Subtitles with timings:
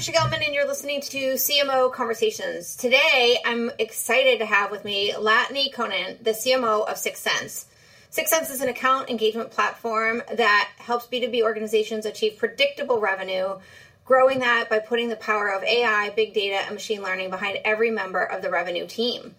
[0.00, 2.74] Tricia Gelman, and you're listening to CMO Conversations.
[2.74, 7.66] Today, I'm excited to have with me Latané Conant, the CMO of 6sense.
[8.10, 13.58] 6sense is an account engagement platform that helps B2B organizations achieve predictable revenue,
[14.06, 17.90] growing that by putting the power of AI, big data, and machine learning behind every
[17.90, 19.34] member of the revenue team.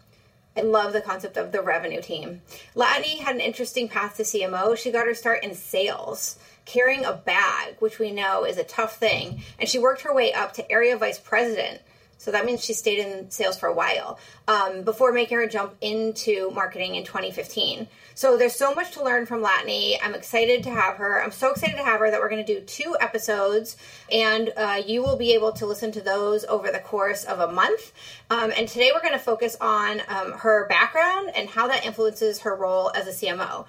[0.56, 2.44] I love the concept of the revenue team.
[2.76, 4.78] Latané had an interesting path to CMO.
[4.78, 8.98] She got her start in sales carrying a bag, which we know is a tough
[8.98, 9.44] thing.
[9.60, 11.82] And she worked her way up to area vice president.
[12.22, 15.74] So that means she stayed in sales for a while um, before making her jump
[15.82, 17.88] into marketing in 2015.
[18.14, 19.96] So there's so much to learn from Latané.
[20.04, 21.24] I'm excited to have her.
[21.24, 23.76] I'm so excited to have her that we're going to do two episodes,
[24.12, 27.52] and uh, you will be able to listen to those over the course of a
[27.52, 27.92] month.
[28.30, 32.42] Um, and today we're going to focus on um, her background and how that influences
[32.42, 33.66] her role as a CMO.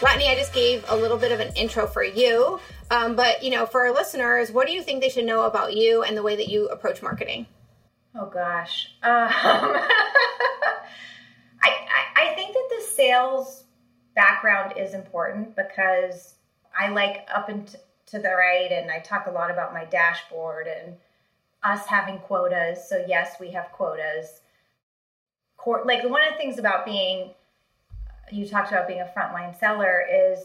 [0.00, 3.50] Latané, I just gave a little bit of an intro for you, um, but you
[3.50, 6.22] know, for our listeners, what do you think they should know about you and the
[6.22, 7.46] way that you approach marketing?
[8.14, 9.88] Oh gosh, um, I,
[11.64, 11.72] I,
[12.16, 13.64] I think that the sales
[14.14, 16.34] background is important because
[16.78, 17.66] I like up and
[18.06, 20.96] to the right, and I talk a lot about my dashboard and
[21.66, 22.88] us having quotas.
[22.88, 24.40] So yes, we have quotas.
[25.56, 27.30] Court, Like one of the things about being,
[28.30, 30.38] you talked about being a frontline seller is,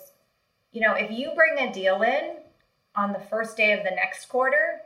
[0.72, 2.38] you know, if you bring a deal in
[2.95, 4.81] on the first day of the next quarter,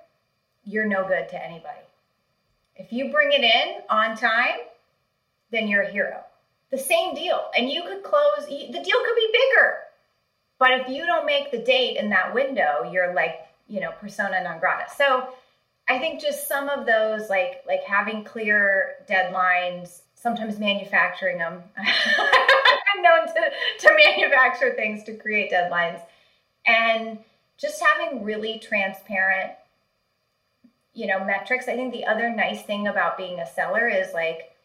[0.63, 1.79] you're no good to anybody.
[2.75, 4.59] If you bring it in on time,
[5.51, 6.21] then you're a hero.
[6.71, 8.47] The same deal, and you could close.
[8.47, 9.77] The deal could be bigger
[10.57, 14.43] but if you don't make the date in that window, you're like, you know, persona
[14.43, 14.85] non grata.
[14.95, 15.29] So
[15.87, 21.63] I think just some of those, like like having clear deadlines, sometimes manufacturing them.
[21.77, 26.01] I'm known to to manufacture things to create deadlines,
[26.65, 27.19] and
[27.57, 29.51] just having really transparent,
[30.93, 31.67] you know, metrics.
[31.67, 34.55] I think the other nice thing about being a seller is like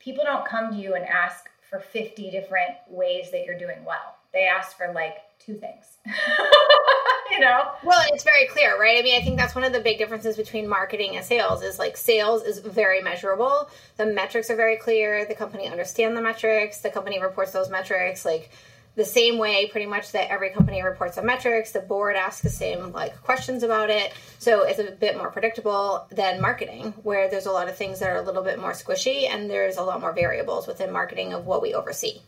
[0.00, 4.16] people don't come to you and ask for 50 different ways that you're doing well
[4.32, 5.84] they ask for like two things.
[7.30, 7.70] you know?
[7.82, 8.98] Well, it's very clear, right?
[8.98, 11.78] I mean, I think that's one of the big differences between marketing and sales is
[11.78, 13.68] like sales is very measurable.
[13.96, 15.24] The metrics are very clear.
[15.24, 16.80] The company understand the metrics.
[16.80, 18.50] The company reports those metrics like
[18.94, 21.72] the same way pretty much that every company reports the metrics.
[21.72, 24.12] The board asks the same like questions about it.
[24.38, 28.10] So it's a bit more predictable than marketing where there's a lot of things that
[28.10, 31.46] are a little bit more squishy and there's a lot more variables within marketing of
[31.46, 32.20] what we oversee.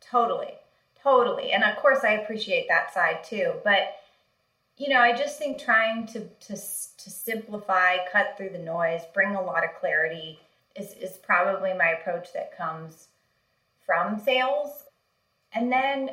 [0.00, 0.54] Totally.
[1.02, 1.52] Totally.
[1.52, 3.52] And of course, I appreciate that side too.
[3.64, 3.97] But,
[4.78, 9.34] you know, I just think trying to, to, to simplify, cut through the noise, bring
[9.34, 10.38] a lot of clarity
[10.76, 13.08] is, is probably my approach that comes
[13.84, 14.84] from sales.
[15.52, 16.10] And then,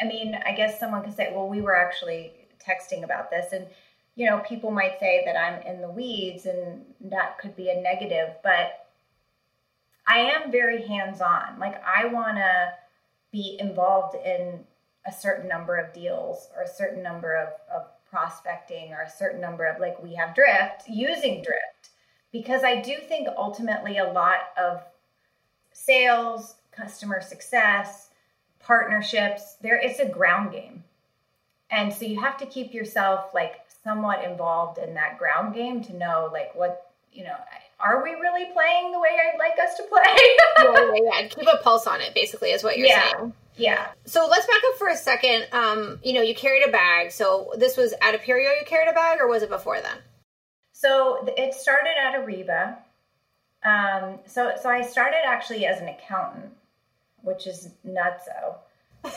[0.00, 3.52] I mean, I guess someone could say, well, we were actually texting about this.
[3.52, 3.66] And,
[4.14, 7.82] you know, people might say that I'm in the weeds and that could be a
[7.82, 8.86] negative, but
[10.06, 11.58] I am very hands on.
[11.58, 12.72] Like, I want to
[13.30, 14.64] be involved in
[15.06, 19.40] a certain number of deals or a certain number of, of prospecting or a certain
[19.40, 21.90] number of like we have drift using drift.
[22.32, 24.82] Because i do think ultimately a lot of
[25.72, 28.10] sales customer success
[28.58, 30.84] partnerships there it's a ground game.
[31.72, 35.96] And so you have to keep yourself like somewhat involved in that ground game to
[35.96, 37.36] know like what you know
[37.82, 40.02] are we really playing the way I'd like us to play?
[40.58, 43.12] yeah, yeah, keep a pulse on it, basically, is what you're yeah.
[43.12, 43.32] saying.
[43.56, 43.88] Yeah.
[44.06, 45.46] So let's back up for a second.
[45.52, 47.12] Um, you know, you carried a bag.
[47.12, 49.98] So this was at Aperio you carried a bag, or was it before then?
[50.72, 52.76] So it started at Ariba.
[53.62, 56.52] Um, so so I started actually as an accountant,
[57.22, 58.56] which is nutso.
[59.02, 59.12] Um,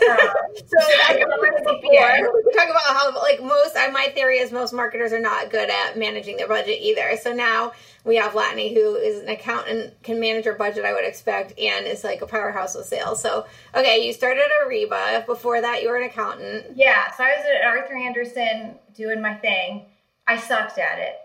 [0.56, 1.24] so I
[1.64, 2.42] before.
[2.46, 5.98] We talk about how like most my theory is most marketers are not good at
[5.98, 7.18] managing their budget either.
[7.22, 7.74] So now
[8.06, 11.86] we have Latané who is an accountant, can manage her budget, I would expect, and
[11.86, 13.22] is like a powerhouse with sales.
[13.22, 13.46] So
[13.76, 15.26] okay, you started at Ariba.
[15.26, 16.66] Before that you were an accountant.
[16.76, 19.86] Yeah, so I was at Arthur Andersen doing my thing.
[20.28, 21.16] I sucked at it.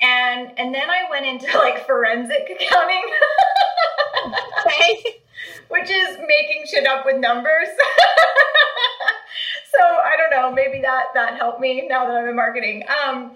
[0.00, 3.02] And and then I went into like forensic accounting.
[4.66, 5.20] okay
[5.68, 7.68] which is making shit up with numbers.
[9.72, 12.84] so I don't know, maybe that that helped me now that I'm in marketing.
[13.04, 13.32] Um,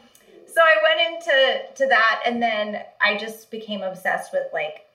[0.47, 4.87] so I went into to that, and then I just became obsessed with like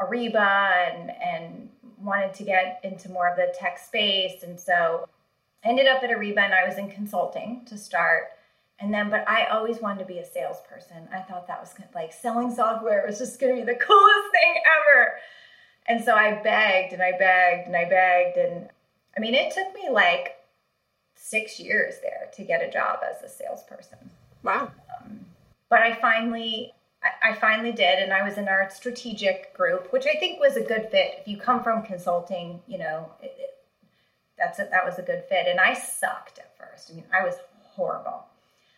[0.00, 1.68] Ariba and and
[1.98, 5.08] wanted to get into more of the tech space, and so
[5.64, 8.24] I ended up at Ariba, and I was in consulting to start.
[8.82, 11.06] And then, but I always wanted to be a salesperson.
[11.12, 14.54] I thought that was like selling software was just going to be the coolest thing
[14.64, 15.12] ever.
[15.90, 18.36] And so I begged and I begged and I begged.
[18.36, 18.68] And
[19.16, 20.36] I mean, it took me like
[21.16, 23.98] six years there to get a job as a salesperson.
[24.44, 24.70] Wow.
[25.02, 25.26] Um,
[25.68, 26.72] but I finally,
[27.02, 27.98] I, I, finally did.
[27.98, 31.16] And I was in our strategic group, which I think was a good fit.
[31.18, 33.50] If you come from consulting, you know, it, it,
[34.38, 35.48] that's a, that was a good fit.
[35.48, 36.92] And I sucked at first.
[36.92, 37.34] I mean, I was
[37.64, 38.26] horrible.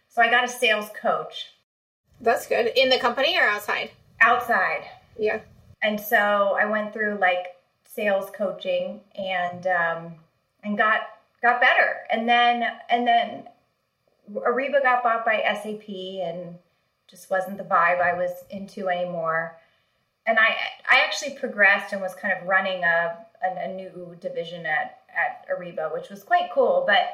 [0.09, 1.53] So I got a sales coach.
[2.23, 2.73] That's good.
[2.75, 3.91] In the company or outside?
[4.23, 4.85] Outside.
[5.19, 5.41] Yeah.
[5.83, 10.15] And so I went through like sales coaching and um,
[10.63, 11.01] and got
[11.43, 11.99] got better.
[12.11, 13.49] And then and then
[14.33, 16.57] Ariba got bought by SAP and
[17.09, 19.59] just wasn't the vibe I was into anymore.
[20.27, 20.57] And I
[20.91, 25.47] I actually progressed and was kind of running a a, a new division at at
[25.49, 26.85] Ariba, which was quite cool.
[26.87, 27.09] But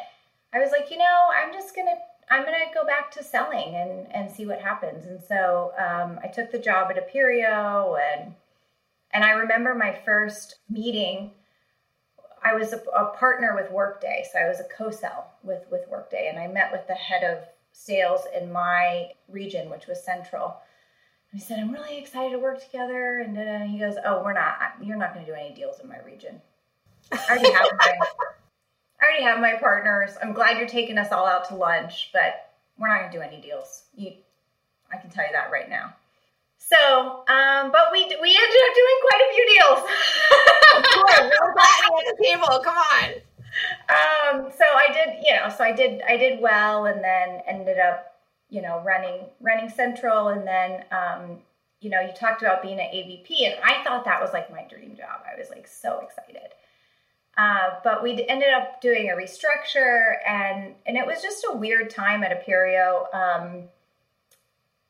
[0.52, 1.96] I was like, you know, I'm just gonna
[2.30, 5.06] I'm gonna go back to selling and and see what happens.
[5.06, 8.34] And so um, I took the job at Aperio and
[9.12, 11.32] and I remember my first meeting.
[12.44, 16.28] I was a, a partner with Workday, so I was a co-sell with with Workday,
[16.28, 20.56] and I met with the head of sales in my region, which was Central.
[21.32, 24.56] And I said, "I'm really excited to work together." And he goes, "Oh, we're not.
[24.80, 26.40] You're not going to do any deals in my region.
[27.12, 27.98] I already have my
[29.00, 30.16] I already have my partners.
[30.22, 33.22] I'm glad you're taking us all out to lunch, but we're not going to do
[33.22, 33.84] any deals.
[33.96, 34.12] You,
[34.92, 35.94] I can tell you that right now.
[36.70, 39.80] So, um, but we we ended up doing quite a few deals.
[40.76, 42.60] of course, we're at the table.
[42.62, 43.10] Come on.
[43.88, 47.78] Um, so I did, you know, so I did I did well, and then ended
[47.78, 48.16] up,
[48.50, 51.38] you know, running running Central, and then, um,
[51.80, 54.64] you know, you talked about being an AVP, and I thought that was like my
[54.68, 55.22] dream job.
[55.24, 56.50] I was like so excited.
[57.38, 61.88] Uh, but we ended up doing a restructure, and and it was just a weird
[61.88, 63.14] time at Aperio.
[63.14, 63.62] Um,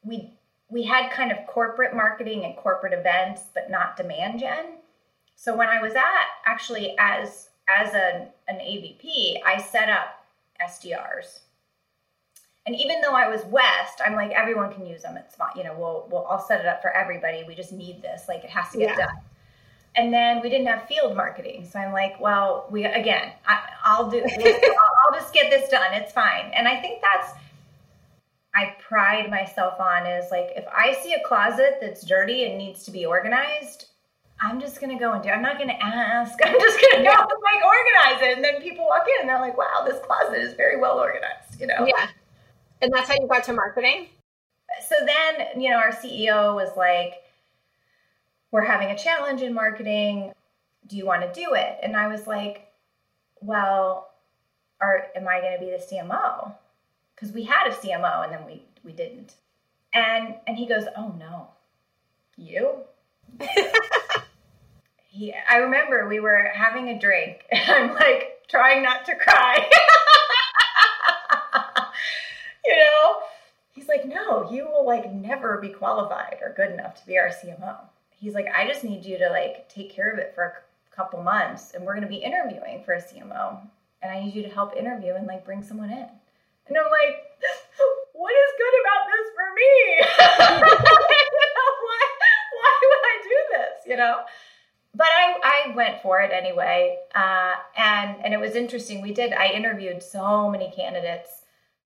[0.03, 0.33] we
[0.71, 4.65] we had kind of corporate marketing and corporate events, but not demand gen.
[5.35, 10.25] So when I was at actually as as an, an AVP, I set up
[10.63, 11.41] SDRs.
[12.67, 15.17] And even though I was West, I'm like everyone can use them.
[15.17, 15.75] It's fine, you know.
[15.79, 17.45] We'll we'll I'll set it up for everybody.
[17.47, 18.23] We just need this.
[18.29, 19.07] Like it has to get yeah.
[19.07, 19.17] done
[19.99, 24.11] and then we didn't have field marketing so i'm like well we again I, will
[24.11, 27.33] do i'll just get this done it's fine and i think that's
[28.55, 32.85] i pride myself on is like if i see a closet that's dirty and needs
[32.85, 33.87] to be organized
[34.41, 37.43] i'm just to go and do i'm not to ask i'm just to go and
[37.43, 40.55] like organize it and then people walk in and they're like wow this closet is
[40.55, 42.09] very well organized you know yeah
[42.81, 44.07] and that's how you got to marketing
[44.87, 47.23] so then you know our ceo was like
[48.51, 50.33] we're having a challenge in marketing.
[50.87, 51.79] Do you want to do it?
[51.83, 52.69] And I was like,
[53.41, 54.11] well,
[54.81, 56.55] are am I going to be the CMO?
[57.19, 59.35] Because we had a CMO and then we we didn't.
[59.93, 61.49] And and he goes, oh no,
[62.37, 62.83] you.
[65.09, 69.69] he, I remember we were having a drink, and I'm like trying not to cry.
[72.65, 73.17] you know,
[73.73, 77.29] he's like, no, you will like never be qualified or good enough to be our
[77.29, 77.79] CMO
[78.19, 81.23] he's like, I just need you to like take care of it for a couple
[81.23, 83.61] months, and we're going to be interviewing for a CMO,
[84.03, 86.09] and I need you to help interview and like bring someone in.
[86.69, 87.17] And I'm like,
[88.13, 89.73] what is good about this for me?
[91.87, 92.03] why,
[92.57, 93.75] why would I do this?
[93.87, 94.17] You know.
[94.95, 99.01] But I, I went for it anyway, uh, and and it was interesting.
[99.03, 99.33] We did.
[99.33, 101.43] I interviewed so many candidates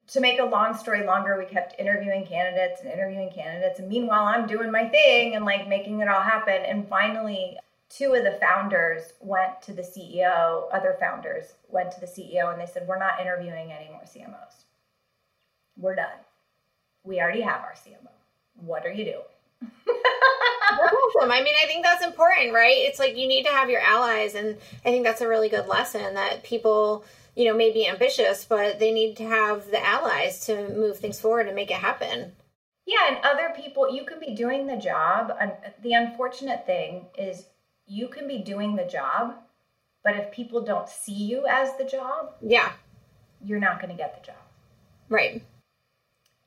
[0.08, 3.78] to make a long story longer, we kept interviewing candidates and interviewing candidates.
[3.78, 6.62] And meanwhile, I'm doing my thing and like making it all happen.
[6.66, 7.56] And finally,
[7.88, 12.60] two of the founders went to the CEO, other founders went to the CEO and
[12.60, 14.61] they said, We're not interviewing any more CMOs.
[15.76, 16.06] We're done.
[17.04, 18.08] We already have our CMO.
[18.64, 19.16] What are you doing?
[19.86, 21.30] that's awesome.
[21.30, 22.76] I mean, I think that's important, right?
[22.76, 24.34] It's like you need to have your allies.
[24.34, 28.44] And I think that's a really good lesson that people you know, may be ambitious,
[28.44, 32.32] but they need to have the allies to move things forward and make it happen.
[32.86, 35.32] Yeah, and other people, you can be doing the job.
[35.82, 37.46] The unfortunate thing is,
[37.86, 39.34] you can be doing the job,
[40.04, 42.72] but if people don't see you as the job, yeah,
[43.44, 44.40] you're not going to get the job.
[45.08, 45.42] Right.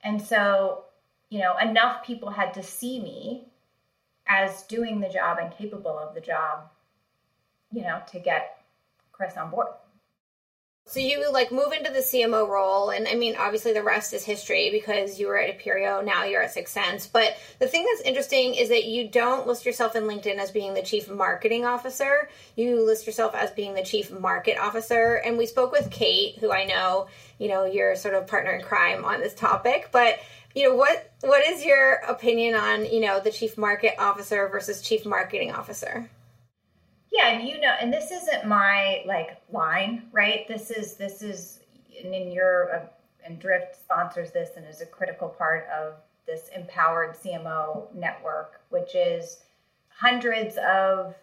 [0.06, 0.86] And so,
[1.30, 3.48] you know, enough people had to see me
[4.28, 6.70] as doing the job and capable of the job,
[7.72, 8.64] you know, to get
[9.12, 9.68] Chris on board.
[10.88, 14.24] So you like move into the CMO role, and I mean, obviously the rest is
[14.24, 17.12] history because you were at Aperio, now you're at 6sense.
[17.12, 20.75] But the thing that's interesting is that you don't list yourself in LinkedIn as being
[20.75, 22.30] the chief marketing officer.
[22.56, 25.15] You list yourself as being the chief market officer.
[25.15, 27.08] And we spoke with Kate, who I know,
[27.39, 29.89] you know, you're sort of partner in crime on this topic.
[29.92, 30.20] But
[30.54, 34.82] you know, what what is your opinion on you know the chief market officer versus
[34.82, 36.10] chief marketing officer?
[37.16, 40.46] Yeah, and you know, and this isn't my like line, right?
[40.48, 41.62] This is this is,
[42.04, 42.86] and in your uh,
[43.26, 45.94] and Drift sponsors this and is a critical part of
[46.28, 49.38] this empowered CMO network, which is
[49.88, 51.16] hundreds of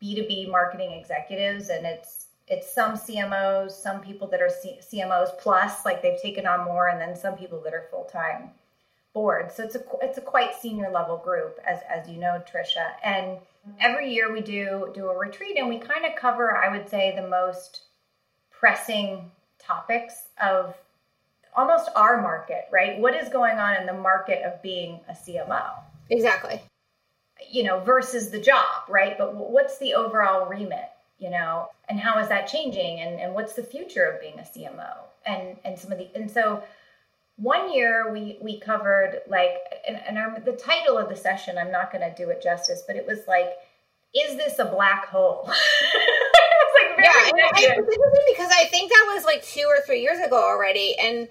[0.00, 5.84] B2B marketing executives, and it's it's some CMOs, some people that are C- CMOs plus,
[5.84, 8.50] like they've taken on more, and then some people that are full time
[9.12, 9.50] board.
[9.50, 13.38] So it's a it's a quite senior level group, as as you know, Tricia, and
[13.80, 17.14] every year we do do a retreat and we kind of cover i would say
[17.14, 17.82] the most
[18.50, 20.74] pressing topics of
[21.56, 22.98] almost our market right?
[22.98, 25.70] What is going on in the market of being a cmo
[26.10, 26.60] exactly.
[27.50, 29.16] You know versus the job right?
[29.16, 31.68] But what's the overall remit you know?
[31.88, 33.00] And how is that changing?
[33.00, 34.94] And, and what's the future of being a cmo
[35.26, 36.62] and and some of the and so
[37.36, 39.50] one year we we covered like
[39.88, 42.82] and, and our, the title of the session i'm not going to do it justice
[42.86, 43.48] but it was like
[44.14, 47.76] is this a black hole like yeah I,
[48.30, 51.28] because i think that was like two or three years ago already and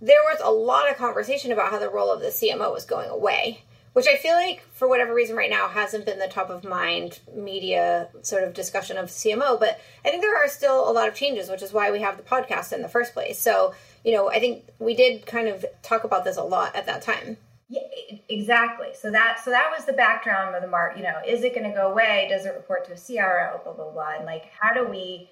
[0.00, 3.10] there was a lot of conversation about how the role of the cmo was going
[3.10, 6.64] away which I feel like for whatever reason right now hasn't been the top of
[6.64, 11.08] mind media sort of discussion of CMO, but I think there are still a lot
[11.08, 13.38] of changes, which is why we have the podcast in the first place.
[13.38, 16.86] So, you know, I think we did kind of talk about this a lot at
[16.86, 17.36] that time.
[17.68, 17.80] Yeah,
[18.28, 18.88] exactly.
[18.94, 20.96] So that so that was the background of the mark.
[20.96, 22.26] You know, is it going to go away?
[22.28, 23.60] Does it report to a CRO?
[23.64, 24.16] Blah blah blah.
[24.16, 25.30] And like, how do we?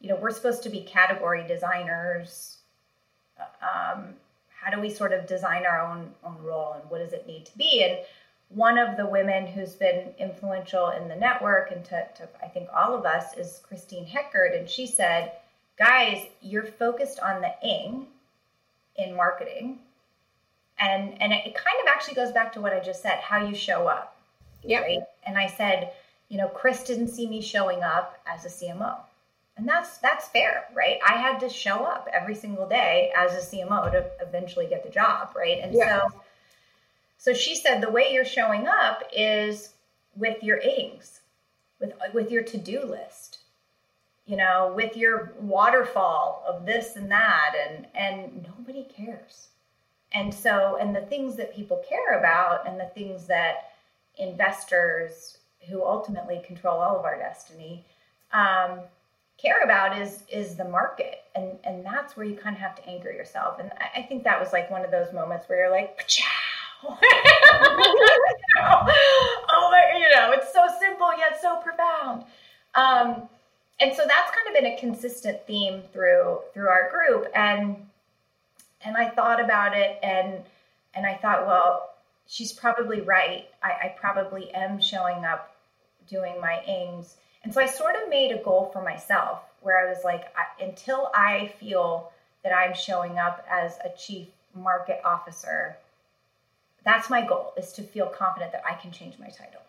[0.00, 2.58] You know, we're supposed to be category designers.
[3.38, 4.14] Um,
[4.66, 7.46] how do we sort of design our own own role and what does it need
[7.46, 7.98] to be and
[8.48, 12.68] one of the women who's been influential in the network and to, to I think
[12.74, 15.32] all of us is Christine Heckart and she said
[15.78, 18.06] guys you're focused on the ing
[18.96, 19.78] in marketing
[20.78, 23.54] and and it kind of actually goes back to what I just said how you
[23.54, 24.16] show up
[24.62, 25.00] yeah right?
[25.26, 25.92] And I said
[26.28, 28.96] you know Chris didn't see me showing up as a CMO
[29.56, 30.98] and that's that's fair right?
[31.06, 34.90] I had to show up every single day as a cmo to eventually get the
[34.90, 35.58] job right?
[35.62, 36.00] And yeah.
[36.00, 36.22] so
[37.18, 39.70] so she said the way you're showing up is
[40.14, 41.20] with your aims
[41.80, 43.35] with with your to-do list
[44.26, 49.48] you know with your waterfall of this and that and and nobody cares.
[50.12, 53.72] And so and the things that people care about and the things that
[54.18, 57.84] investors who ultimately control all of our destiny
[58.32, 58.80] um,
[59.38, 61.24] care about is is the market.
[61.34, 63.58] And and that's where you kind of have to anchor yourself.
[63.60, 66.08] And i, I think that was like one of those moments where you're like
[66.88, 66.98] oh
[69.70, 72.24] my you know it's so simple yet so profound.
[72.74, 73.28] Um,
[73.80, 77.30] and so that's kind of been a consistent theme through through our group.
[77.34, 77.76] And
[78.84, 80.42] and i thought about it and
[80.94, 83.48] and i thought well she's probably right.
[83.62, 85.56] I, I probably am showing up
[86.08, 87.16] doing my aims.
[87.44, 90.64] And so I sort of made a goal for myself where I was like, I,
[90.64, 95.76] until I feel that I'm showing up as a chief market officer,
[96.84, 99.62] that's my goal is to feel confident that I can change my title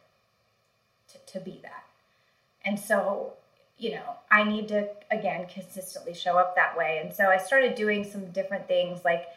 [1.11, 1.83] to, to be that.
[2.65, 3.33] And so,
[3.77, 6.99] you know, I need to, again, consistently show up that way.
[7.03, 9.27] And so I started doing some different things like,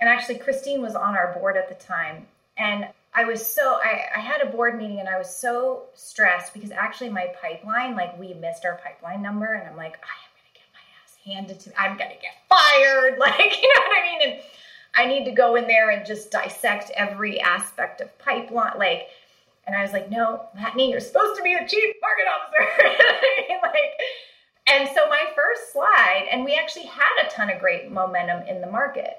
[0.00, 2.26] and actually, Christine was on our board at the time.
[2.56, 6.54] And I was so I, I had a board meeting and I was so stressed
[6.54, 10.30] because actually my pipeline, like we missed our pipeline number, and I'm like, I am
[10.36, 11.74] gonna get my ass handed to me.
[11.78, 13.18] I'm gonna get fired.
[13.18, 14.30] Like, you know what I mean?
[14.30, 14.40] And
[14.94, 18.78] I need to go in there and just dissect every aspect of pipeline.
[18.78, 19.08] Like,
[19.68, 23.60] and I was like, no, Latané, you're supposed to be the chief market officer.
[23.62, 23.92] like,
[24.66, 28.62] and so my first slide, and we actually had a ton of great momentum in
[28.62, 29.18] the market.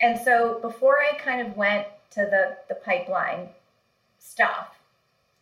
[0.00, 3.50] And so before I kind of went to the, the pipeline
[4.18, 4.68] stuff,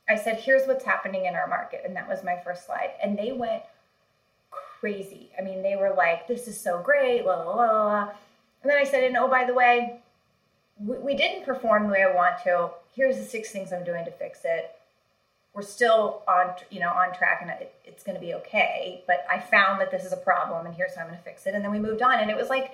[0.09, 1.83] I said, here's what's happening in our market.
[1.87, 2.91] And that was my first slide.
[3.01, 3.63] And they went
[4.51, 5.31] crazy.
[5.39, 8.01] I mean, they were like, this is so great, la, la, la.
[8.63, 10.01] And then I said, and oh, by the way,
[10.79, 12.71] we, we didn't perform the way I want to.
[12.95, 14.71] Here's the six things I'm doing to fix it.
[15.55, 19.03] We're still on, you know, on track, and it, it's going to be okay.
[19.07, 21.47] But I found that this is a problem, and here's how I'm going to fix
[21.47, 21.55] it.
[21.55, 22.73] And then we moved on, and it was like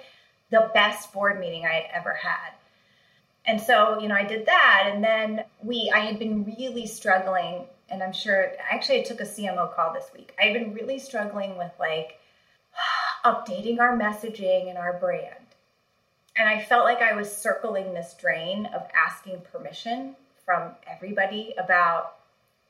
[0.50, 2.53] the best board meeting I had ever had
[3.47, 7.65] and so you know i did that and then we i had been really struggling
[7.89, 11.57] and i'm sure actually i took a cmo call this week i've been really struggling
[11.57, 12.21] with like
[13.25, 15.35] updating our messaging and our brand.
[16.41, 22.15] And I felt like I was circling this drain of asking permission from everybody about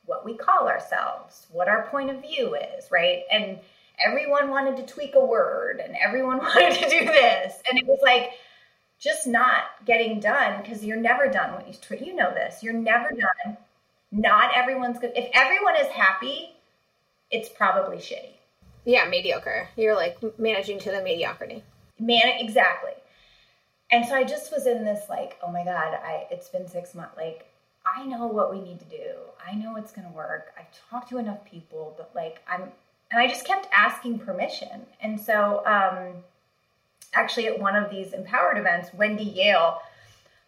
[0.06, 3.22] what we call ourselves, what our point of view is, right?
[3.30, 3.60] And
[4.04, 7.62] everyone wanted to tweak a word and everyone wanted to do this.
[7.70, 8.32] And it was like
[8.98, 12.04] just not getting done because you're never done when you tweet.
[12.04, 12.64] You know this.
[12.64, 13.56] You're never done.
[14.10, 15.12] Not everyone's good.
[15.14, 16.56] If everyone is happy,
[17.30, 18.32] it's probably shitty.
[18.84, 19.68] Yeah, mediocre.
[19.76, 21.62] You're like managing to the mediocrity.
[22.00, 22.94] Man, exactly.
[23.92, 26.94] And so I just was in this like, oh my god, I it's been six
[26.94, 27.16] months.
[27.16, 27.50] Like
[27.84, 29.14] I know what we need to do.
[29.46, 30.52] I know it's going to work.
[30.58, 32.62] I've talked to enough people, but like I'm,
[33.10, 34.86] and I just kept asking permission.
[35.00, 36.22] And so, um,
[37.14, 39.80] actually, at one of these empowered events, Wendy Yale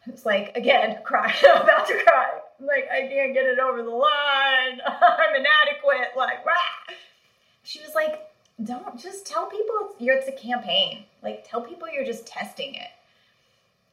[0.06, 2.30] was like, again, crying, I'm about to cry.
[2.60, 4.80] I'm like, I can't get it over the line.
[4.86, 6.16] I'm inadequate.
[6.16, 6.94] Like, rah.
[7.64, 8.28] she was like,
[8.62, 11.04] don't just tell people it's, you're, it's a campaign.
[11.22, 12.88] Like, tell people you're just testing it.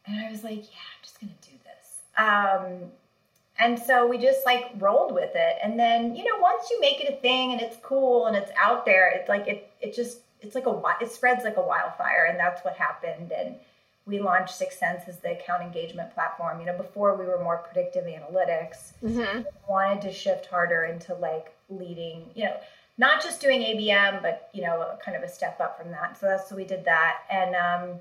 [0.10, 2.00] And I was like, yeah, I'm just going to do this.
[2.18, 2.92] Um,
[3.60, 5.58] and so we just like rolled with it.
[5.62, 8.52] And then, you know, once you make it a thing and it's cool and it's
[8.58, 12.28] out there, it's like it it just it's like a it spreads like a wildfire
[12.30, 13.56] and that's what happened and
[14.06, 16.60] we launched 6sense as the account engagement platform.
[16.60, 19.42] You know, before we were more predictive analytics, mm-hmm.
[19.70, 22.58] wanted to shift harder into like leading, you know,
[22.98, 26.18] not just doing ABM, but you know, kind of a step up from that.
[26.20, 27.20] So that's so we did that.
[27.30, 28.00] And um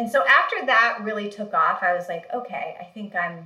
[0.00, 3.44] and so after that really took off, I was like, okay, I think I'm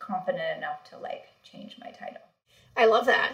[0.00, 2.20] confident enough to like change my title.
[2.76, 3.30] I love that.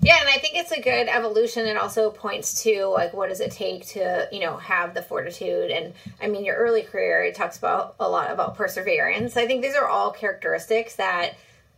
[0.00, 1.66] Yeah, and I think it's a good evolution.
[1.66, 5.70] It also points to like what does it take to you know have the fortitude
[5.70, 9.36] and I mean your early career it talks about a lot about perseverance.
[9.36, 11.34] I think these are all characteristics that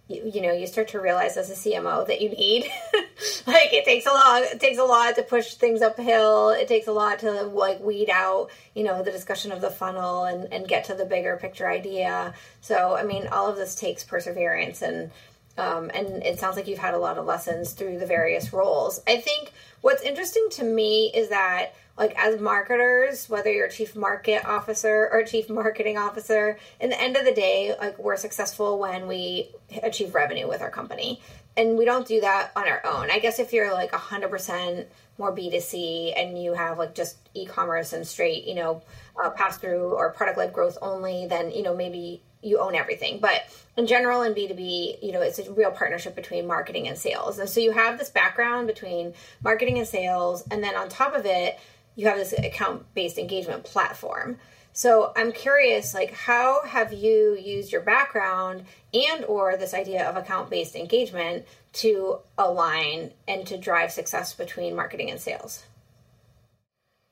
[0.09, 2.64] you, you know you start to realize as a CMO that you need.
[3.47, 4.42] like it takes a lot.
[4.42, 6.50] It takes a lot to push things uphill.
[6.50, 10.25] It takes a lot to like weed out you know the discussion of the funnel
[10.25, 12.35] and and get to the bigger picture idea.
[12.61, 15.11] So I mean all of this takes perseverance and.
[15.59, 19.02] Um, and it sounds like you've had a lot of lessons through the various roles.
[19.06, 24.44] I think what's interesting to me is that like as marketers whether you're chief market
[24.46, 29.06] officer or chief marketing officer in the end of the day like we're successful when
[29.06, 29.50] we
[29.82, 31.20] achieve revenue with our company.
[31.56, 33.11] And we don't do that on our own.
[33.11, 34.87] I guess if you're like 100%
[35.18, 38.83] more b2c and you have like just e-commerce and straight you know
[39.22, 43.18] uh, pass through or product led growth only then you know maybe you own everything.
[43.20, 43.42] But
[43.76, 47.38] in general in b2b you know it's a real partnership between marketing and sales.
[47.38, 50.44] And so you have this background between marketing and sales.
[50.50, 51.59] And then on top of it
[51.96, 54.38] you have this account based engagement platform.
[54.74, 60.16] So I'm curious, like, how have you used your background and or this idea of
[60.16, 65.64] account based engagement to align and to drive success between marketing and sales?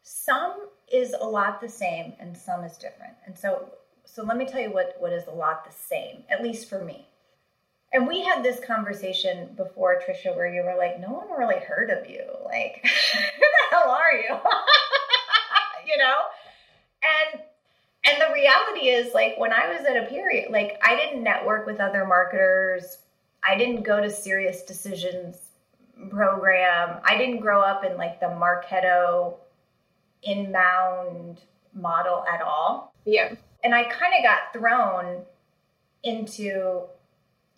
[0.03, 3.12] Some is a lot the same, and some is different.
[3.27, 3.71] And so,
[4.05, 6.83] so let me tell you what what is a lot the same, at least for
[6.83, 7.07] me.
[7.92, 11.90] And we had this conversation before, Tricia, where you were like, no one really heard
[11.90, 12.22] of you.
[12.44, 14.29] Like, who the hell are you?
[15.87, 16.14] you know?
[17.03, 17.42] And
[18.05, 21.81] and the reality is like when I was at Aperio, like I didn't network with
[21.81, 22.98] other marketers.
[23.42, 25.37] I didn't go to SiriusDecisions
[26.11, 27.00] program.
[27.05, 29.37] I didn't grow up in like the Marketo
[30.22, 31.40] inbound
[31.74, 32.94] model at all.
[33.05, 33.35] Yeah.
[33.62, 35.22] And I kind of got thrown
[36.03, 36.85] into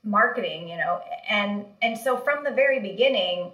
[0.04, 3.52] marketing you know and and so from the very beginning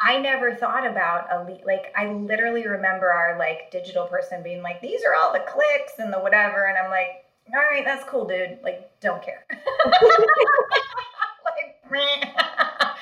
[0.00, 4.62] i never thought about a lead like i literally remember our like digital person being
[4.62, 8.04] like these are all the clicks and the whatever and i'm like all right that's
[8.08, 8.58] cool dude.
[8.62, 9.46] Like don't care.
[11.42, 11.80] Like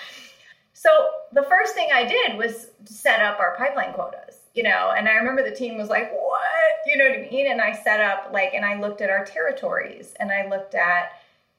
[0.72, 0.88] so
[1.34, 5.12] the first thing i did was set up our pipeline quotas you know and i
[5.12, 6.40] remember the team was like what?
[6.86, 7.50] You know what i mean?
[7.50, 11.10] And i set up like and i looked at our territories and i looked at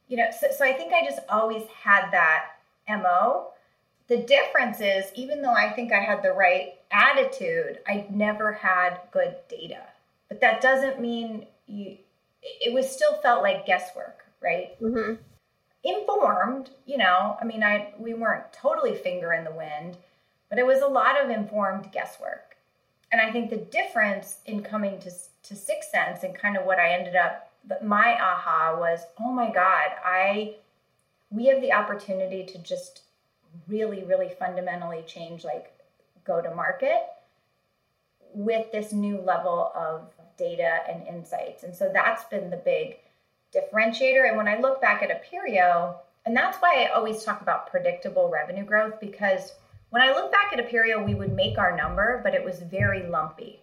[0.10, 2.46] you know, so, so I think I just always had that
[2.90, 3.50] MO.
[4.08, 9.00] The difference is, even though I think I had the right attitude, I never had
[9.12, 9.84] good data.
[10.28, 11.98] But that doesn't mean you,
[12.42, 14.80] it was still felt like guesswork, right?
[14.82, 15.22] Mm-hmm.
[15.84, 19.98] Informed, you know, I mean, I we weren't totally finger in the wind,
[20.50, 22.58] but it was a lot of informed guesswork.
[23.12, 25.12] And I think the difference in coming to
[25.44, 29.52] to 6sense and kind of what I ended up but my aha was, oh my
[29.52, 30.56] God, I
[31.32, 33.04] we have the opportunity to just
[33.68, 35.72] really, really fundamentally change like
[36.26, 37.04] go to market
[38.34, 41.64] with this new level of data and insights.
[41.64, 42.98] And so that's been the big
[43.54, 44.28] differentiator.
[44.28, 48.30] And when I look back at Aperio, and that's why I always talk about predictable
[48.30, 49.54] revenue growth because
[49.92, 53.08] when I look back at Aperio, we would make our number, but it was very
[53.08, 53.60] lumpy.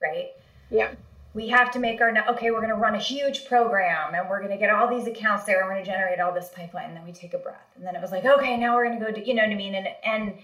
[0.00, 0.30] Right?
[0.70, 0.92] Yeah.
[1.34, 4.40] We have to make our okay, we're going to run a huge program and we're
[4.40, 6.88] going to get all these accounts there and we're going to generate all this pipeline
[6.88, 7.70] and then we take a breath.
[7.76, 9.52] And then it was like, okay, now we're going to go to, you know what
[9.52, 9.74] I mean?
[9.74, 10.34] And and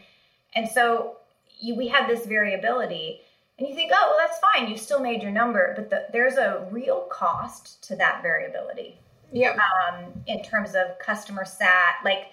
[0.55, 1.18] and so
[1.61, 3.20] you, we had this variability
[3.59, 4.70] and you think, oh, well, that's fine.
[4.70, 8.98] You still made your number, but the, there's a real cost to that variability.
[9.33, 9.57] Yeah.
[9.57, 12.29] Um, in terms of customer sat, like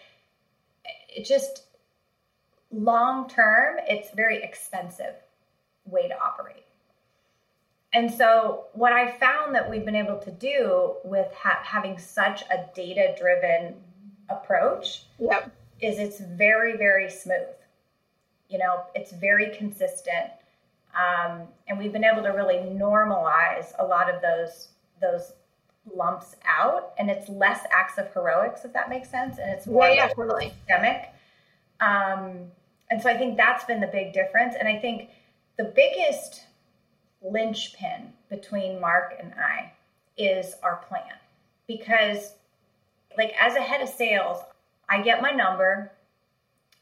[1.09, 1.63] it just
[2.71, 5.15] long term, it's very expensive
[5.85, 6.64] way to operate.
[7.95, 12.43] And so, what I found that we've been able to do with ha- having such
[12.51, 13.75] a data driven
[14.29, 15.49] approach yep.
[15.79, 17.55] is it's very, very smooth.
[18.49, 20.29] You know, it's very consistent.
[20.93, 24.67] Um, and we've been able to really normalize a lot of those
[25.01, 25.31] those
[25.93, 29.87] lumps out and it's less acts of heroics if that makes sense and it's more
[29.87, 30.51] yeah, yeah, totally.
[30.57, 31.09] systemic
[31.79, 32.49] um,
[32.89, 35.09] and so i think that's been the big difference and i think
[35.57, 36.41] the biggest
[37.31, 39.71] linchpin between mark and i
[40.17, 41.13] is our plan
[41.67, 42.33] because
[43.17, 44.39] like as a head of sales
[44.89, 45.91] i get my number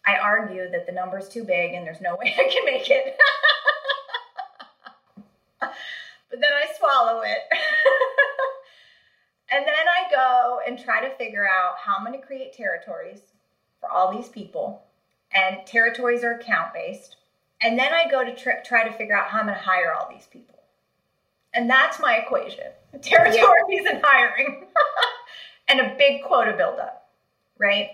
[0.05, 2.89] i argue that the number is too big and there's no way i can make
[2.89, 3.17] it
[5.59, 5.71] but
[6.31, 7.39] then i swallow it
[9.53, 13.19] And then I go and try to figure out how I'm going to create territories
[13.79, 14.81] for all these people.
[15.31, 17.17] And territories are account based.
[17.63, 19.93] And then I go to tr- try to figure out how I'm going to hire
[19.93, 20.59] all these people.
[21.53, 22.65] And that's my equation
[23.01, 24.67] territories and hiring,
[25.69, 27.09] and a big quota buildup,
[27.57, 27.89] right?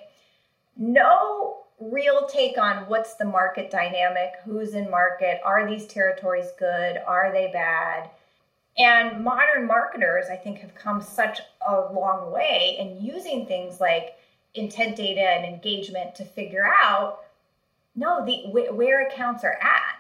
[0.76, 6.98] No real take on what's the market dynamic, who's in market, are these territories good,
[7.06, 8.10] are they bad?
[8.78, 14.16] And modern marketers, I think, have come such a long way in using things like
[14.56, 17.20] intent data and engagement to figure out
[17.96, 19.96] no the where accounts are at.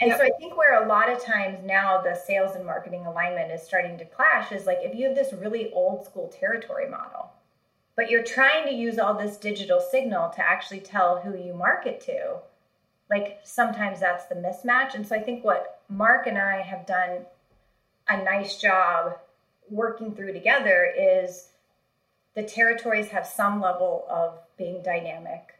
[0.00, 0.18] And yep.
[0.18, 3.62] so I think where a lot of times now the sales and marketing alignment is
[3.62, 7.30] starting to clash is like if you have this really old school territory model,
[7.96, 12.00] but you're trying to use all this digital signal to actually tell who you market
[12.02, 12.38] to,
[13.08, 14.94] like sometimes that's the mismatch.
[14.94, 17.26] And so I think what Mark and I have done
[18.08, 19.16] a nice job
[19.70, 21.48] working through together is
[22.34, 25.54] the territories have some level of being dynamic.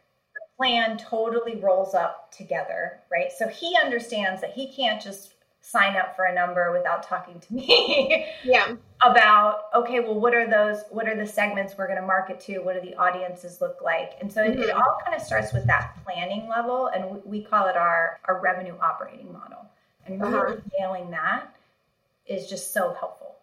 [0.57, 3.31] Plan totally rolls up together, right?
[3.31, 7.53] So he understands that he can't just sign up for a number without talking to
[7.53, 8.27] me.
[8.43, 8.75] yeah.
[9.03, 10.83] About okay, well, what are those?
[10.89, 12.59] What are the segments we're going to market to?
[12.59, 14.13] What do the audiences look like?
[14.21, 14.53] And so mm-hmm.
[14.53, 14.77] it, it, mm-hmm.
[14.77, 18.39] all kind of starts with that planning level, and we, we call it our our
[18.41, 19.69] revenue operating model,
[20.05, 20.55] and really uh-huh.
[20.79, 21.53] nailing that
[22.25, 23.35] is just so helpful.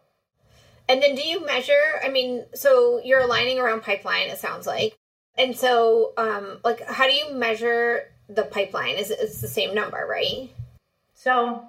[0.89, 2.01] And then do you measure?
[2.05, 4.99] I mean, so you're aligning around pipeline, it sounds like.
[5.39, 8.97] And so, um, like, how do you measure the pipeline?
[8.97, 10.51] Is it's the same number, right?
[11.15, 11.65] So,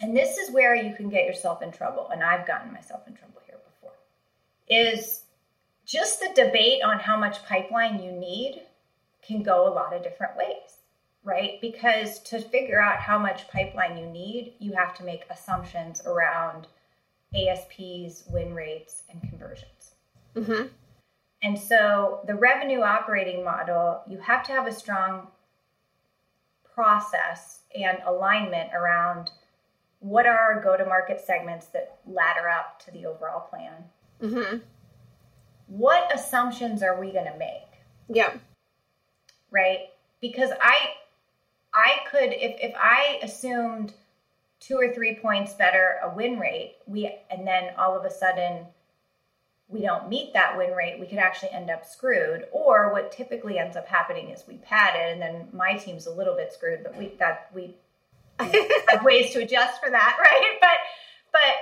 [0.00, 3.14] and this is where you can get yourself in trouble, and I've gotten myself in
[3.14, 3.96] trouble here before,
[4.68, 5.24] is
[5.84, 8.62] just the debate on how much pipeline you need
[9.22, 10.80] can go a lot of different ways
[11.24, 11.60] right?
[11.60, 16.66] Because to figure out how much pipeline you need, you have to make assumptions around
[17.34, 19.94] ASPs, win rates, and conversions.
[20.34, 20.66] Mm-hmm.
[21.42, 25.28] And so the revenue operating model, you have to have a strong
[26.74, 29.30] process and alignment around
[30.00, 33.72] what are our go to market segments that ladder up to the overall plan.
[34.22, 34.58] Mm-hmm.
[35.66, 37.68] What assumptions are we going to make?
[38.08, 38.32] Yeah.
[39.50, 39.90] Right?
[40.20, 40.76] Because I
[41.72, 43.92] I could if if I assumed
[44.58, 48.66] two or three points better a win rate, we and then all of a sudden
[49.70, 52.46] we don't meet that win rate, we could actually end up screwed.
[52.52, 56.12] Or what typically ends up happening is we pad it, and then my team's a
[56.12, 57.76] little bit screwed, but we that we
[58.38, 60.58] have ways to adjust for that, right?
[60.60, 60.78] But
[61.32, 61.54] but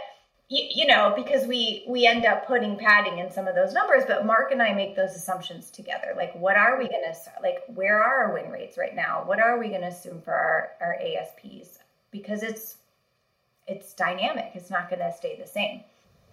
[0.48, 4.04] you, you, know because we we end up putting padding in some of those numbers
[4.06, 7.58] but mark and i make those assumptions together like what are we going to like
[7.74, 10.70] where are our win rates right now what are we going to assume for our,
[10.80, 12.76] our asps because it's
[13.66, 15.82] it's dynamic it's not going to stay the same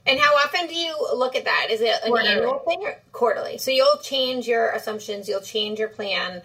[0.05, 2.29] and how often do you look at that is it an quarterly.
[2.29, 6.41] annual thing or quarterly so you'll change your assumptions you'll change your plan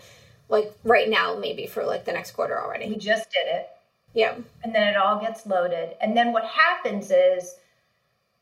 [0.48, 3.68] like right now maybe for like the next quarter already we just did it
[4.14, 4.34] yeah.
[4.64, 5.94] And then it all gets loaded.
[6.00, 7.56] And then what happens is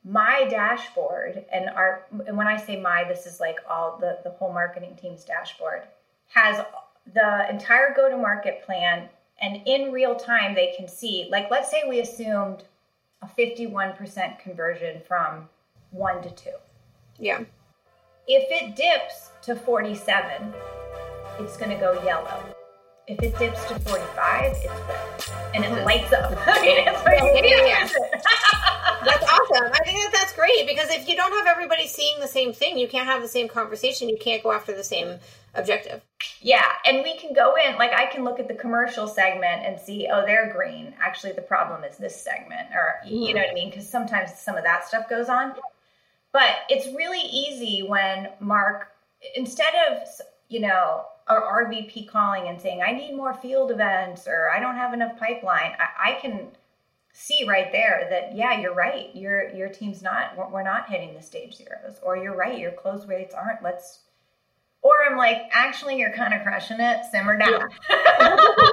[0.05, 4.31] my dashboard and our and when I say my, this is like all the, the
[4.31, 5.83] whole marketing team's dashboard,
[6.29, 6.65] has
[7.13, 9.09] the entire go-to-market plan
[9.41, 12.65] and in real time they can see, like let's say we assumed
[13.23, 15.49] a 51% conversion from
[15.91, 16.51] one to two.
[17.19, 17.41] Yeah.
[18.27, 20.53] If it dips to 47,
[21.41, 22.55] it's going to go yellow.
[23.09, 25.55] If it dips to 45, it's red.
[25.55, 26.31] And it lights up.
[26.47, 27.89] I mean, it's like, oh, Yeah, yeah, yeah.
[29.05, 29.73] That's awesome.
[29.73, 32.77] I think that that's great because if you don't have everybody seeing the same thing,
[32.77, 34.09] you can't have the same conversation.
[34.09, 35.19] You can't go after the same
[35.55, 36.03] objective.
[36.41, 39.79] Yeah, and we can go in, like I can look at the commercial segment and
[39.79, 40.95] see, oh, they're green.
[41.01, 43.71] Actually, the problem is this segment, or you know what I mean?
[43.71, 45.55] Because sometimes some of that stuff goes on.
[46.33, 48.89] But it's really easy when Mark,
[49.37, 50.09] instead of,
[50.49, 54.77] you know, our RVP calling and saying, I need more field events or I don't
[54.77, 56.49] have enough pipeline, I, I can
[57.13, 59.15] see right there that yeah you're right.
[59.15, 61.99] Your your team's not we're- we're not hitting the stage zeros.
[62.03, 63.63] Or you're right your close rates aren't.
[63.63, 64.01] Let's
[64.83, 67.05] or i'm like actually you're kind of crushing it.
[67.11, 67.69] Simmer down.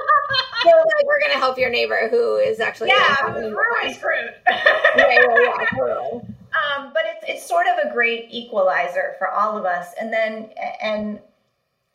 [0.62, 4.62] So like we're gonna help your neighbor who is actually yeah a really screwed yeah,
[4.96, 6.22] yeah, yeah, totally.
[6.22, 9.88] um, but it's it's sort of a great equalizer for all of us.
[10.00, 10.50] And then
[10.82, 11.20] and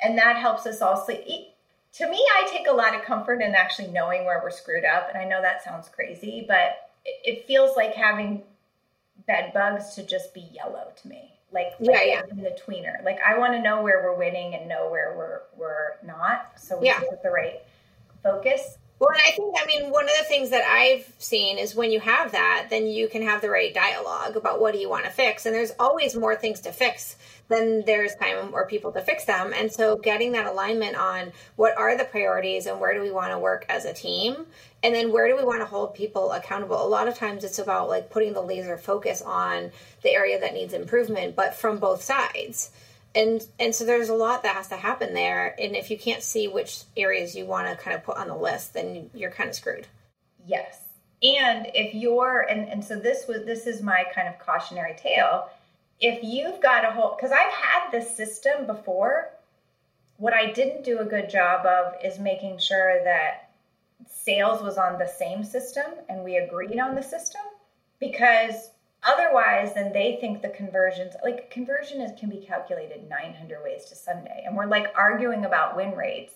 [0.01, 1.47] and that helps us all sleep
[1.93, 5.09] to me i take a lot of comfort in actually knowing where we're screwed up
[5.09, 8.43] and i know that sounds crazy but it, feels like having
[9.27, 12.21] bed bugs to just be yellow to me like, Yeah, like yeah.
[12.31, 15.41] in the tweener like i want to know where we're winning and know where we're
[15.57, 16.99] we're not so we Yeah.
[16.99, 17.61] put the right
[18.23, 21.91] focus Well, I think, I mean, one of the things that I've seen is when
[21.91, 25.05] you have that, then you can have the right dialogue about what do you want
[25.05, 25.47] to fix.
[25.47, 27.15] And there's always more things to fix
[27.47, 29.53] than there's time or people to fix them.
[29.57, 33.31] And so getting that alignment on what are the priorities and where do we want
[33.31, 34.45] to work as a team?
[34.83, 36.85] And then where do we want to hold people accountable?
[36.85, 39.71] A lot of times it's about like putting the laser focus on
[40.03, 42.69] the area that needs improvement, but from both sides
[43.13, 46.23] and and so there's a lot that has to happen there and if you can't
[46.23, 49.49] see which areas you want to kind of put on the list then you're kind
[49.49, 49.87] of screwed
[50.45, 50.79] Yes.
[51.23, 55.49] And if you're and, and so this was this is my kind of cautionary tale.
[55.99, 59.29] If you've got a whole because I've had this system before,
[60.17, 63.51] what I didn't do a good job of is making sure that
[64.09, 67.41] sales was on the same system and we agreed on the system
[67.99, 68.71] because
[69.03, 73.95] otherwise then they think the conversions like conversion is can be calculated 900 ways to
[73.95, 76.35] sunday and we're like arguing about win rates.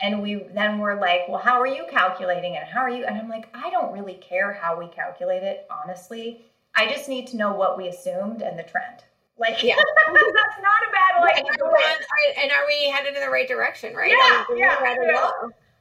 [0.00, 2.64] And we then we're like well how are you calculating it?
[2.64, 6.46] How are you and i'm like i don't really care how we calculate it honestly.
[6.74, 9.04] I just need to know what we assumed and the trend.
[9.38, 9.76] Like Yeah.
[10.06, 13.46] that's not a bad way and, are we, and are we headed in the right
[13.46, 14.10] direction right?
[14.10, 15.30] Yeah, yeah, yeah.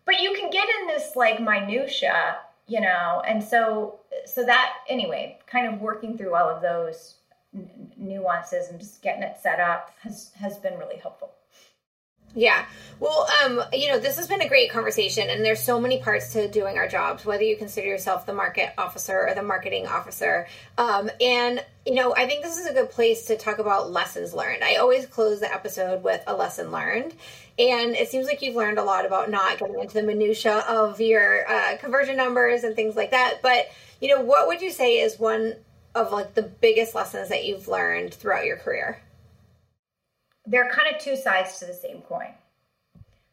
[0.05, 5.39] but you can get in this like minutia you know and so so that anyway
[5.47, 7.15] kind of working through all of those
[7.53, 11.31] n- nuances and just getting it set up has has been really helpful
[12.35, 12.65] Yeah.
[12.99, 16.33] Well, um, you know, this has been a great conversation and there's so many parts
[16.33, 20.47] to doing our jobs, whether you consider yourself the market officer or the marketing officer.
[20.77, 24.35] Um, and, you know, I think this is a good place to talk about lessons
[24.35, 24.63] learned.
[24.63, 27.15] I always close the episode with a lesson learned.
[27.57, 31.01] And it seems like you've learned a lot about not getting into the minutia of
[31.01, 33.39] your uh, conversion numbers and things like that.
[33.41, 35.55] But, you know, what would you say is one
[35.95, 39.01] of like the biggest lessons that you've learned throughout your career?
[40.45, 42.33] There are kind of two sides to the same coin.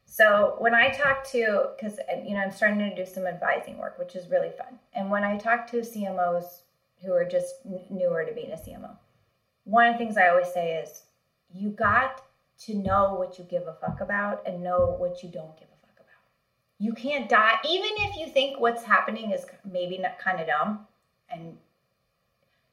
[0.04, 3.98] So when I talk to, because you know I'm starting to do some advising work,
[3.98, 6.62] which is really fun, and when I talk to CMOs
[7.04, 7.56] who are just
[7.90, 8.96] newer to being a CMO,
[9.64, 11.02] one of the things I always say is,
[11.54, 12.22] you got
[12.60, 15.86] to know what you give a fuck about and know what you don't give a
[15.86, 16.78] fuck about.
[16.78, 20.86] You can't die, even if you think what's happening is maybe not kind of dumb,
[21.30, 21.56] and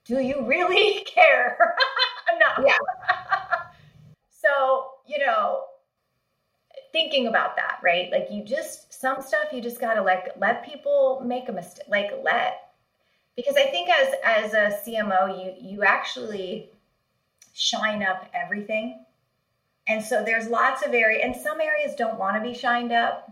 [0.05, 1.75] do you really care?
[2.39, 2.65] no.
[2.65, 2.77] Yeah.
[5.07, 5.63] You know,
[6.91, 8.11] thinking about that, right?
[8.11, 11.85] Like you just some stuff you just gotta like let people make a mistake.
[11.89, 12.69] Like let
[13.35, 16.69] because I think as as a CMO, you you actually
[17.53, 19.05] shine up everything.
[19.87, 23.31] And so there's lots of area and some areas don't want to be shined up.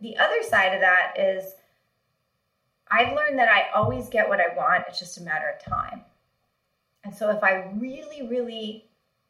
[0.00, 1.52] The other side of that is
[2.90, 4.84] I've learned that I always get what I want.
[4.88, 6.02] It's just a matter of time.
[7.02, 8.86] And so if I really, really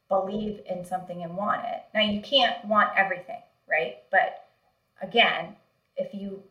[0.08, 1.82] believe in something and want it.
[1.94, 3.96] Now you can't want everything, right?
[4.10, 4.46] But
[5.02, 5.56] again,
[5.96, 6.42] if you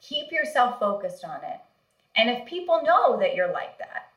[0.00, 1.60] keep yourself focused on it,
[2.16, 4.08] and if people know that you're like that,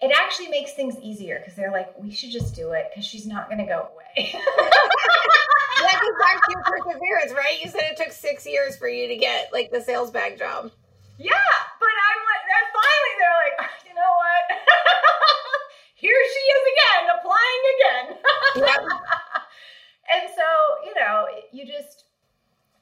[0.00, 3.26] it actually makes things easier because they're like, we should just do it because she's
[3.26, 4.30] not going to go away.
[4.34, 7.62] that goes back to your perseverance, right?
[7.62, 10.70] You said it took six years for you to get like the sales bag job.
[11.18, 11.32] yeah,
[11.80, 14.42] but I'm like, finally they're like, "Ah, you know what?
[16.04, 18.06] Here she is again, applying again.
[20.12, 20.42] And so,
[20.84, 22.04] you know, you just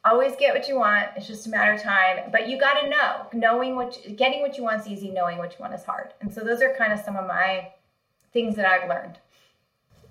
[0.05, 1.09] always get what you want.
[1.17, 2.31] It's just a matter of time.
[2.31, 3.27] But you got to know.
[3.33, 5.11] Knowing what, getting what you want is easy.
[5.11, 6.13] Knowing what you want is hard.
[6.21, 7.69] And so those are kind of some of my
[8.33, 9.19] things that I've learned.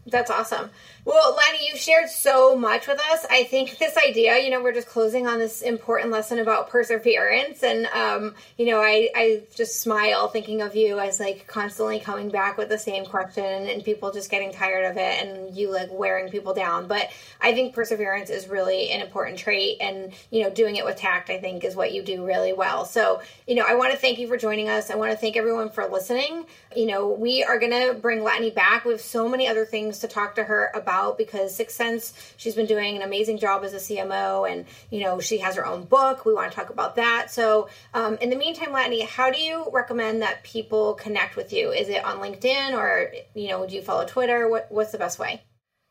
[0.07, 0.71] That's awesome.
[1.05, 3.25] Well, Lani, you've shared so much with us.
[3.29, 7.63] I think this idea, you know, we're just closing on this important lesson about perseverance.
[7.63, 12.29] And, um, you know, I, I just smile thinking of you as like constantly coming
[12.29, 15.89] back with the same question and people just getting tired of it and you like
[15.91, 16.87] wearing people down.
[16.87, 17.09] But
[17.39, 19.77] I think perseverance is really an important trait.
[19.81, 22.85] And, you know, doing it with tact, I think, is what you do really well.
[22.85, 24.89] So, you know, I want to thank you for joining us.
[24.89, 26.45] I want to thank everyone for listening.
[26.75, 28.83] You know, we are going to bring Lani back.
[28.83, 32.95] Have so many other things to talk to her about because 6sense, she's been doing
[32.95, 36.25] an amazing job as a CMO and, you know, she has her own book.
[36.25, 37.31] We want to talk about that.
[37.31, 41.71] So, um, in the meantime, Lani, how do you recommend that people connect with you?
[41.71, 44.49] Is it on LinkedIn or, you know, do you follow Twitter?
[44.49, 45.43] What, what's the best way?